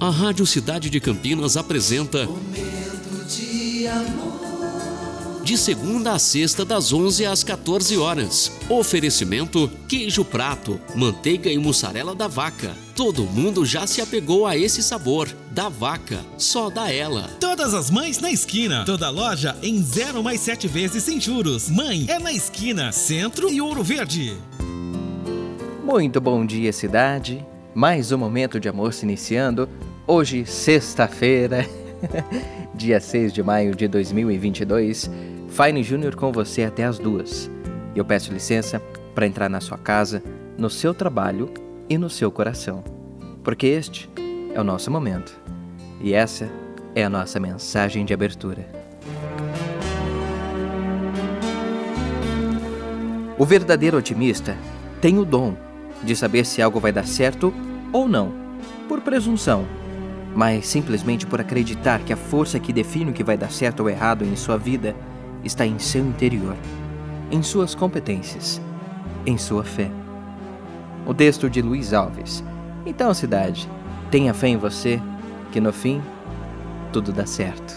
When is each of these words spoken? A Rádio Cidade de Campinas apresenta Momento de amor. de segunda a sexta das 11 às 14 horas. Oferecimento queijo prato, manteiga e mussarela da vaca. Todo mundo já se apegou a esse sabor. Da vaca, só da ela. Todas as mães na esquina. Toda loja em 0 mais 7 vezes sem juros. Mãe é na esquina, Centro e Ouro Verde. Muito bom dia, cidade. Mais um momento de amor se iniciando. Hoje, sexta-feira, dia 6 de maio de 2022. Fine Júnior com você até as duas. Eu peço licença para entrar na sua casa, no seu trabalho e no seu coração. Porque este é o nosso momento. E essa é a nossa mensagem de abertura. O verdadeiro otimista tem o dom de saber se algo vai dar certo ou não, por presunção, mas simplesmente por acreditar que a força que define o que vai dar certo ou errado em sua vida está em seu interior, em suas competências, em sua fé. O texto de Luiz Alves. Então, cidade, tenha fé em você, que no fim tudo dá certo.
A 0.00 0.08
Rádio 0.08 0.46
Cidade 0.46 0.88
de 0.88 0.98
Campinas 0.98 1.58
apresenta 1.58 2.24
Momento 2.24 3.26
de 3.28 3.86
amor. 3.86 5.40
de 5.44 5.58
segunda 5.58 6.12
a 6.12 6.18
sexta 6.18 6.64
das 6.64 6.90
11 6.90 7.26
às 7.26 7.44
14 7.44 7.98
horas. 7.98 8.50
Oferecimento 8.70 9.70
queijo 9.86 10.24
prato, 10.24 10.80
manteiga 10.94 11.52
e 11.52 11.58
mussarela 11.58 12.14
da 12.14 12.26
vaca. 12.28 12.74
Todo 12.96 13.24
mundo 13.24 13.62
já 13.66 13.86
se 13.86 14.00
apegou 14.00 14.46
a 14.46 14.56
esse 14.56 14.82
sabor. 14.82 15.28
Da 15.50 15.68
vaca, 15.68 16.24
só 16.38 16.70
da 16.70 16.90
ela. 16.90 17.28
Todas 17.38 17.74
as 17.74 17.90
mães 17.90 18.18
na 18.20 18.30
esquina. 18.30 18.84
Toda 18.86 19.10
loja 19.10 19.54
em 19.62 19.82
0 19.82 20.22
mais 20.22 20.40
7 20.40 20.66
vezes 20.66 21.04
sem 21.04 21.20
juros. 21.20 21.68
Mãe 21.68 22.06
é 22.08 22.18
na 22.18 22.32
esquina, 22.32 22.90
Centro 22.90 23.50
e 23.50 23.60
Ouro 23.60 23.82
Verde. 23.84 24.34
Muito 25.84 26.20
bom 26.22 26.46
dia, 26.46 26.72
cidade. 26.72 27.44
Mais 27.74 28.10
um 28.10 28.18
momento 28.18 28.58
de 28.58 28.68
amor 28.68 28.92
se 28.92 29.04
iniciando. 29.04 29.68
Hoje, 30.04 30.44
sexta-feira, 30.44 31.64
dia 32.74 32.98
6 32.98 33.32
de 33.32 33.44
maio 33.44 33.76
de 33.76 33.86
2022. 33.86 35.08
Fine 35.48 35.82
Júnior 35.84 36.16
com 36.16 36.32
você 36.32 36.64
até 36.64 36.84
as 36.84 36.98
duas. 36.98 37.48
Eu 37.94 38.04
peço 38.04 38.32
licença 38.32 38.82
para 39.14 39.24
entrar 39.24 39.48
na 39.48 39.60
sua 39.60 39.78
casa, 39.78 40.20
no 40.58 40.68
seu 40.68 40.92
trabalho 40.92 41.48
e 41.88 41.96
no 41.96 42.10
seu 42.10 42.28
coração. 42.32 42.82
Porque 43.44 43.68
este 43.68 44.10
é 44.52 44.60
o 44.60 44.64
nosso 44.64 44.90
momento. 44.90 45.40
E 46.00 46.12
essa 46.12 46.50
é 46.92 47.04
a 47.04 47.10
nossa 47.10 47.38
mensagem 47.38 48.04
de 48.04 48.12
abertura. 48.12 48.66
O 53.38 53.44
verdadeiro 53.44 53.96
otimista 53.96 54.56
tem 55.00 55.18
o 55.18 55.24
dom 55.24 55.54
de 56.02 56.16
saber 56.16 56.44
se 56.44 56.60
algo 56.60 56.80
vai 56.80 56.92
dar 56.92 57.06
certo 57.06 57.52
ou 57.92 58.08
não, 58.08 58.32
por 58.88 59.00
presunção, 59.00 59.64
mas 60.34 60.66
simplesmente 60.66 61.26
por 61.26 61.40
acreditar 61.40 62.00
que 62.00 62.12
a 62.12 62.16
força 62.16 62.58
que 62.58 62.72
define 62.72 63.10
o 63.10 63.14
que 63.14 63.24
vai 63.24 63.36
dar 63.36 63.50
certo 63.50 63.80
ou 63.80 63.90
errado 63.90 64.24
em 64.24 64.36
sua 64.36 64.56
vida 64.56 64.94
está 65.44 65.66
em 65.66 65.78
seu 65.78 66.04
interior, 66.04 66.56
em 67.30 67.42
suas 67.42 67.74
competências, 67.74 68.60
em 69.26 69.36
sua 69.36 69.64
fé. 69.64 69.90
O 71.06 71.14
texto 71.14 71.48
de 71.48 71.62
Luiz 71.62 71.92
Alves. 71.92 72.44
Então, 72.84 73.12
cidade, 73.14 73.68
tenha 74.10 74.34
fé 74.34 74.48
em 74.48 74.56
você, 74.56 75.00
que 75.50 75.60
no 75.60 75.72
fim 75.72 76.00
tudo 76.92 77.12
dá 77.12 77.26
certo. 77.26 77.74